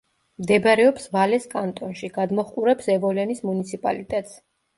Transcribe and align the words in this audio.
მდებარეობს 0.43 1.03
ვალეს 1.15 1.45
კანტონში; 1.51 2.09
გადმოჰყურებს 2.15 2.89
ევოლენის 2.95 3.45
მუნიციპალიტეტს. 3.51 4.37